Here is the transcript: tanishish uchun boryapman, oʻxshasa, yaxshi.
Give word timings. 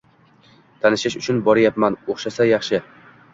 tanishish 0.85 1.17
uchun 1.19 1.41
boryapman, 1.49 1.99
oʻxshasa, 2.15 2.49
yaxshi. 2.55 2.83